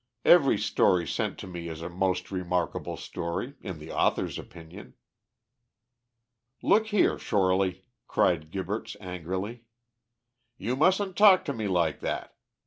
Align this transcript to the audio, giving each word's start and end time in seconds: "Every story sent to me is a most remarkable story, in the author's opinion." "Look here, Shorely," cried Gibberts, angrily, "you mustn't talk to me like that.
"Every 0.25 0.57
story 0.57 1.05
sent 1.07 1.37
to 1.37 1.47
me 1.47 1.67
is 1.69 1.83
a 1.83 1.87
most 1.87 2.31
remarkable 2.31 2.97
story, 2.97 3.53
in 3.61 3.77
the 3.77 3.91
author's 3.91 4.39
opinion." 4.39 4.95
"Look 6.63 6.87
here, 6.87 7.19
Shorely," 7.19 7.85
cried 8.07 8.49
Gibberts, 8.49 8.95
angrily, 8.99 9.65
"you 10.57 10.75
mustn't 10.75 11.15
talk 11.17 11.45
to 11.45 11.53
me 11.53 11.67
like 11.67 11.99
that. 11.99 12.35